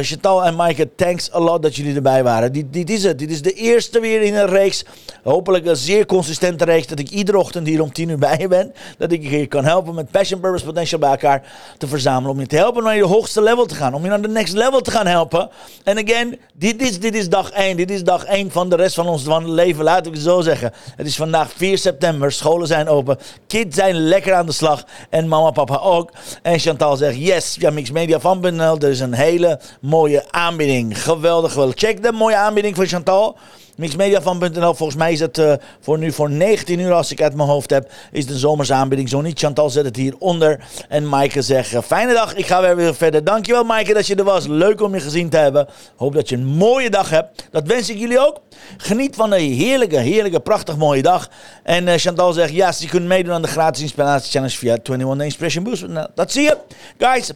Chantal 0.00 0.44
en 0.44 0.54
Maaike, 0.54 0.88
thanks 0.96 1.34
a 1.34 1.40
lot 1.40 1.62
dat 1.62 1.76
jullie 1.76 1.94
erbij 1.94 2.22
waren. 2.22 2.52
Dit, 2.52 2.72
dit 2.72 2.90
is 2.90 3.04
het. 3.04 3.18
Dit 3.18 3.30
is 3.30 3.42
de 3.42 3.52
eerste 3.52 4.00
weer 4.00 4.22
in 4.22 4.34
een 4.34 4.46
reeks. 4.46 4.84
Hopelijk 5.22 5.66
een 5.66 5.76
zeer 5.76 6.06
consistente 6.06 6.64
reeks. 6.64 6.86
Dat 6.86 6.98
ik 6.98 7.10
iedere 7.10 7.38
ochtend 7.38 7.66
hier 7.66 7.82
om 7.82 7.92
10 7.92 8.08
uur 8.08 8.18
bij 8.18 8.38
je 8.38 8.48
ben. 8.48 8.72
Dat 8.98 9.12
ik 9.12 9.30
je 9.30 9.46
kan 9.46 9.64
helpen 9.64 9.94
met 9.94 10.10
Passion, 10.10 10.40
Purpose, 10.40 10.64
Potential 10.64 11.00
bij 11.00 11.10
elkaar 11.10 11.42
te 11.78 11.86
verzamelen. 11.86 12.30
Om 12.30 12.40
je 12.40 12.46
te 12.46 12.56
helpen 12.56 12.82
naar 12.82 12.96
je 12.96 13.04
hoogste 13.04 13.42
level 13.42 13.66
te 13.66 13.74
gaan. 13.74 13.94
Om 13.94 14.02
je 14.02 14.08
naar 14.08 14.22
de 14.22 14.28
next 14.28 14.54
level 14.54 14.69
te 14.78 14.90
gaan 14.90 15.06
helpen. 15.06 15.50
En 15.84 15.98
again, 15.98 16.38
dit 16.54 16.82
is, 16.82 17.00
dit 17.00 17.14
is 17.14 17.28
dag 17.28 17.50
1. 17.50 17.76
Dit 17.76 17.90
is 17.90 18.04
dag 18.04 18.24
1 18.24 18.50
van 18.50 18.68
de 18.68 18.76
rest 18.76 18.94
van 18.94 19.06
ons 19.06 19.24
leven. 19.44 19.84
Laat 19.84 20.06
ik 20.06 20.12
het 20.12 20.22
zo 20.22 20.40
zeggen. 20.40 20.72
Het 20.96 21.06
is 21.06 21.16
vandaag 21.16 21.52
4 21.56 21.78
september. 21.78 22.32
Scholen 22.32 22.66
zijn 22.66 22.88
open. 22.88 23.18
Kids 23.46 23.76
zijn 23.76 23.94
lekker 23.94 24.34
aan 24.34 24.46
de 24.46 24.52
slag. 24.52 24.84
En 25.10 25.28
mama 25.28 25.50
papa 25.50 25.76
ook. 25.76 26.10
En 26.42 26.58
Chantal 26.58 26.96
zegt 26.96 27.16
yes. 27.16 27.56
Ja, 27.58 27.70
Media 27.70 28.20
van 28.20 28.44
Er 28.44 28.82
is 28.82 29.00
een 29.00 29.14
hele 29.14 29.60
mooie 29.80 30.24
aanbieding. 30.30 31.02
Geweldig, 31.02 31.52
geweldig. 31.52 31.78
Check 31.78 32.02
de 32.02 32.12
mooie 32.12 32.36
aanbieding 32.36 32.76
van 32.76 32.86
Chantal. 32.86 33.36
Mixmediafan.nl. 33.76 34.74
Volgens 34.74 34.98
mij 34.98 35.12
is 35.12 35.20
het 35.20 35.38
uh, 35.38 35.52
voor 35.80 35.98
nu 35.98 36.12
voor 36.12 36.30
19 36.30 36.78
uur, 36.78 36.92
als 36.92 37.10
ik 37.10 37.22
uit 37.22 37.34
mijn 37.34 37.48
hoofd 37.48 37.70
heb, 37.70 37.90
is 38.12 38.26
de 38.26 38.38
zomersaanbieding. 38.38 39.08
Zo 39.08 39.20
niet, 39.20 39.38
Chantal 39.38 39.70
zet 39.70 39.84
het 39.84 39.96
hieronder. 39.96 40.60
En 40.88 41.08
Maaike 41.08 41.42
zegt, 41.42 41.72
uh, 41.72 41.80
fijne 41.82 42.12
dag, 42.12 42.34
ik 42.34 42.46
ga 42.46 42.60
weer, 42.60 42.76
weer 42.76 42.94
verder. 42.94 43.24
Dankjewel 43.24 43.64
Maaike 43.64 43.94
dat 43.94 44.06
je 44.06 44.14
er 44.14 44.24
was. 44.24 44.46
Leuk 44.46 44.80
om 44.80 44.94
je 44.94 45.00
gezien 45.00 45.28
te 45.28 45.36
hebben. 45.36 45.68
Hoop 45.96 46.14
dat 46.14 46.28
je 46.28 46.36
een 46.36 46.46
mooie 46.46 46.90
dag 46.90 47.10
hebt. 47.10 47.48
Dat 47.50 47.66
wens 47.66 47.90
ik 47.90 47.98
jullie 47.98 48.18
ook. 48.18 48.40
Geniet 48.76 49.16
van 49.16 49.32
een 49.32 49.52
heerlijke, 49.52 49.96
heerlijke, 49.96 50.40
prachtig 50.40 50.76
mooie 50.76 51.02
dag. 51.02 51.28
En 51.62 51.86
uh, 51.86 51.94
Chantal 51.94 52.32
zegt, 52.32 52.52
ja, 52.52 52.66
yes, 52.66 52.78
je 52.78 52.88
kunt 52.88 53.06
meedoen 53.06 53.32
aan 53.32 53.42
de 53.42 53.48
gratis 53.48 53.82
inspiratie 53.82 54.30
challenge 54.30 54.56
via 54.56 54.78
21 54.82 55.16
Day 55.16 55.26
Inspiration 55.26 55.64
Boost. 55.64 55.86
Nou, 55.86 56.08
dat 56.14 56.32
zie 56.32 56.42
je. 56.42 56.56
Guys, 56.98 57.32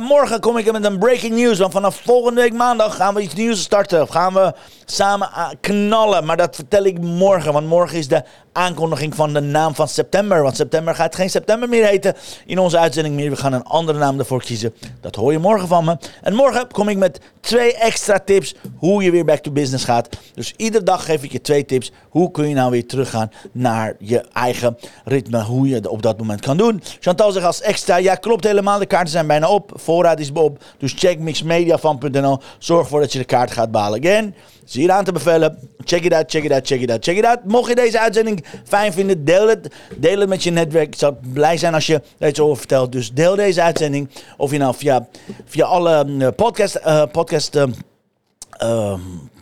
morgen 0.00 0.40
kom 0.40 0.56
ik 0.56 0.72
met 0.72 0.84
een 0.84 0.98
breaking 0.98 1.34
news. 1.34 1.58
Want 1.58 1.72
vanaf 1.72 2.00
volgende 2.04 2.40
week 2.40 2.52
maandag 2.52 2.96
gaan 2.96 3.14
we 3.14 3.20
iets 3.20 3.34
nieuws 3.34 3.62
starten. 3.62 4.08
Gaan 4.08 4.34
we 4.34 4.54
samen 4.84 5.30
knallen. 5.60 6.24
Maar 6.24 6.36
dat 6.36 6.54
vertel 6.54 6.84
ik 6.84 6.98
morgen. 7.00 7.52
Want 7.52 7.66
morgen 7.66 7.98
is 7.98 8.08
de 8.08 8.22
aankondiging 8.58 9.14
van 9.14 9.32
de 9.32 9.40
naam 9.40 9.74
van 9.74 9.88
september. 9.88 10.42
Want 10.42 10.56
september 10.56 10.94
gaat 10.94 11.14
geen 11.14 11.30
september 11.30 11.68
meer 11.68 11.86
heten 11.86 12.14
in 12.46 12.58
onze 12.58 12.78
uitzending 12.78 13.14
meer. 13.14 13.30
We 13.30 13.36
gaan 13.36 13.52
een 13.52 13.64
andere 13.64 13.98
naam 13.98 14.18
ervoor 14.18 14.42
kiezen. 14.42 14.74
Dat 15.00 15.14
hoor 15.14 15.32
je 15.32 15.38
morgen 15.38 15.68
van 15.68 15.84
me. 15.84 15.96
En 16.22 16.34
morgen 16.34 16.72
kom 16.72 16.88
ik 16.88 16.96
met 16.96 17.20
twee 17.40 17.74
extra 17.74 18.18
tips 18.18 18.54
hoe 18.76 19.02
je 19.02 19.10
weer 19.10 19.24
back 19.24 19.38
to 19.38 19.50
business 19.50 19.84
gaat. 19.84 20.08
Dus 20.34 20.54
iedere 20.56 20.84
dag 20.84 21.04
geef 21.04 21.22
ik 21.22 21.32
je 21.32 21.40
twee 21.40 21.64
tips. 21.64 21.92
Hoe 22.08 22.30
kun 22.30 22.48
je 22.48 22.54
nou 22.54 22.70
weer 22.70 22.86
teruggaan 22.86 23.30
naar 23.52 23.94
je 23.98 24.24
eigen 24.32 24.78
ritme. 25.04 25.42
Hoe 25.42 25.68
je 25.68 25.74
het 25.74 25.86
op 25.86 26.02
dat 26.02 26.18
moment 26.18 26.40
kan 26.40 26.56
doen. 26.56 26.82
Chantal 27.00 27.32
zegt 27.32 27.46
als 27.46 27.60
extra. 27.60 27.96
Ja, 27.96 28.14
klopt 28.14 28.44
helemaal. 28.44 28.78
De 28.78 28.86
kaarten 28.86 29.12
zijn 29.12 29.26
bijna 29.26 29.48
op. 29.48 29.72
Voorraad 29.74 30.20
is 30.20 30.32
op. 30.32 30.64
Dus 30.78 30.92
check 30.92 31.18
mixmediafan.nl. 31.18 32.40
Zorg 32.58 32.82
ervoor 32.82 33.00
dat 33.00 33.12
je 33.12 33.18
de 33.18 33.24
kaart 33.24 33.50
gaat 33.50 33.70
balen. 33.70 34.00
Again. 34.00 34.34
Zie 34.68 34.82
je 34.82 34.92
aan 34.92 35.04
te 35.04 35.12
bevelen. 35.12 35.58
Check 35.84 36.04
it 36.04 36.12
out, 36.12 36.30
check 36.30 36.44
it 36.44 36.52
out, 36.52 36.66
check 36.66 36.80
it 36.80 36.90
out, 36.90 37.04
check 37.04 37.16
it 37.16 37.24
out. 37.24 37.44
Mocht 37.44 37.68
je 37.68 37.74
deze 37.74 38.00
uitzending 38.00 38.44
fijn 38.64 38.92
vinden, 38.92 39.24
deel 39.24 39.48
het. 39.48 39.74
Deel 39.96 40.20
het 40.20 40.28
met 40.28 40.42
je 40.42 40.50
netwerk. 40.50 40.86
Ik 40.86 40.98
zou 40.98 41.14
blij 41.32 41.56
zijn 41.56 41.74
als 41.74 41.86
je 41.86 42.02
er 42.18 42.28
iets 42.28 42.40
over 42.40 42.56
vertelt. 42.56 42.92
Dus 42.92 43.12
deel 43.12 43.36
deze 43.36 43.62
uitzending. 43.62 44.08
Of 44.36 44.50
je 44.50 44.58
nou 44.58 44.74
via, 44.74 45.08
via 45.44 45.64
alle 45.64 46.06
uh, 46.06 46.28
podcast, 46.36 46.78
uh, 46.86 47.02
podcast, 47.12 47.56
uh, 47.56 48.94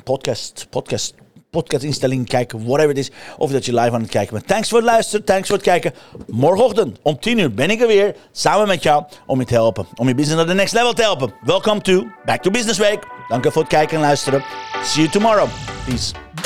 podcast, 0.04 0.66
podcast, 0.70 1.14
podcastinstellingen 1.50 2.24
kijken, 2.24 2.64
whatever 2.64 2.88
het 2.88 2.98
is. 2.98 3.10
Of 3.38 3.50
dat 3.50 3.64
je 3.64 3.74
live 3.74 3.94
aan 3.94 4.00
het 4.00 4.10
kijken 4.10 4.34
bent. 4.34 4.46
Thanks 4.46 4.68
voor 4.68 4.78
het 4.78 4.86
luisteren, 4.86 5.24
thanks 5.24 5.48
voor 5.48 5.56
het 5.56 5.66
kijken. 5.66 5.94
Morgenochtend 6.26 6.98
om 7.02 7.18
10 7.20 7.38
uur 7.38 7.54
ben 7.54 7.70
ik 7.70 7.80
er 7.80 7.86
weer, 7.86 8.16
samen 8.32 8.68
met 8.68 8.82
jou, 8.82 9.04
om 9.26 9.38
je 9.38 9.46
te 9.46 9.54
helpen. 9.54 9.86
Om 9.94 10.08
je 10.08 10.14
business 10.14 10.36
naar 10.36 10.46
de 10.46 10.54
next 10.54 10.74
level 10.74 10.92
te 10.92 11.02
helpen. 11.02 11.34
Welcome 11.40 11.80
to 11.80 12.06
Back 12.24 12.42
to 12.42 12.50
Business 12.50 12.78
Week. 12.78 13.06
Dank 13.28 13.44
je 13.44 13.50
voor 13.50 13.62
het 13.62 13.70
kijken 13.70 13.96
en 13.96 14.02
luisteren. 14.02 14.44
See 14.82 15.02
you 15.02 15.08
tomorrow. 15.08 15.48
Peace. 15.86 16.25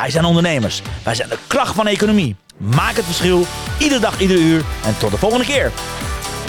wij 0.00 0.10
zijn 0.10 0.24
ondernemers. 0.24 0.82
Wij 1.04 1.14
zijn 1.14 1.28
de 1.28 1.38
kracht 1.46 1.74
van 1.74 1.84
de 1.84 1.90
economie. 1.90 2.36
Maak 2.56 2.96
het 2.96 3.04
verschil, 3.04 3.44
iedere 3.78 4.00
dag, 4.00 4.20
iedere 4.20 4.40
uur. 4.40 4.64
En 4.84 4.98
tot 4.98 5.10
de 5.10 5.16
volgende 5.16 5.44
keer. 5.44 5.72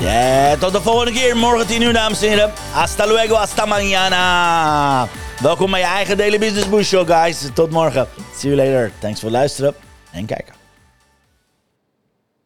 Ja, 0.01 0.55
tot 0.55 0.71
de 0.71 0.81
volgende 0.81 1.11
keer. 1.11 1.37
Morgen 1.37 1.67
10 1.67 1.81
uur, 1.81 1.93
dames 1.93 2.21
en 2.21 2.29
heren. 2.29 2.51
Hasta 2.71 3.07
luego, 3.07 3.35
hasta 3.35 3.65
mañana. 3.65 5.09
Welkom 5.41 5.71
bij 5.71 5.79
je 5.79 5.85
eigen 5.85 6.17
Daily 6.17 6.39
Business 6.39 6.69
Boost 6.69 6.89
Show, 6.89 7.07
guys. 7.07 7.49
Tot 7.53 7.71
morgen. 7.71 8.07
See 8.37 8.55
you 8.55 8.65
later. 8.65 8.91
Thanks 8.99 9.19
voor 9.19 9.29
het 9.29 9.37
luisteren 9.37 9.73
en 10.11 10.25
kijken. 10.25 10.58